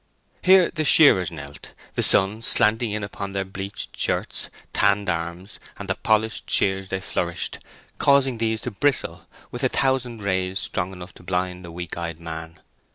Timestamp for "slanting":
2.41-2.91